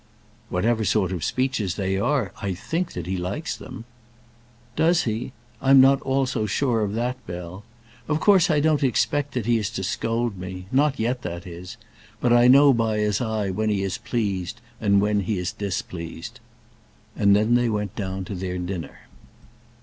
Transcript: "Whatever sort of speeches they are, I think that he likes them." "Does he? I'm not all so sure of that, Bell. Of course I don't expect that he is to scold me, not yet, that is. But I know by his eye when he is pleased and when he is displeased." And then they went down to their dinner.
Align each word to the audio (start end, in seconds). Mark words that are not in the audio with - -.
"Whatever 0.49 0.83
sort 0.83 1.11
of 1.11 1.23
speeches 1.23 1.75
they 1.75 1.95
are, 1.95 2.31
I 2.41 2.55
think 2.55 2.93
that 2.93 3.05
he 3.05 3.17
likes 3.17 3.55
them." 3.55 3.85
"Does 4.75 5.03
he? 5.03 5.31
I'm 5.61 5.79
not 5.79 6.01
all 6.01 6.25
so 6.25 6.47
sure 6.47 6.81
of 6.81 6.93
that, 6.93 7.23
Bell. 7.27 7.63
Of 8.07 8.19
course 8.19 8.49
I 8.49 8.59
don't 8.61 8.81
expect 8.81 9.33
that 9.35 9.45
he 9.45 9.59
is 9.59 9.69
to 9.77 9.83
scold 9.83 10.39
me, 10.39 10.65
not 10.71 10.97
yet, 10.99 11.21
that 11.21 11.45
is. 11.45 11.77
But 12.19 12.33
I 12.33 12.47
know 12.47 12.73
by 12.73 12.97
his 12.97 13.21
eye 13.21 13.51
when 13.51 13.69
he 13.69 13.83
is 13.83 13.99
pleased 13.99 14.59
and 14.79 15.01
when 15.01 15.19
he 15.19 15.37
is 15.37 15.51
displeased." 15.53 16.39
And 17.15 17.35
then 17.35 17.53
they 17.53 17.69
went 17.69 17.95
down 17.95 18.25
to 18.25 18.33
their 18.33 18.57
dinner. 18.57 19.01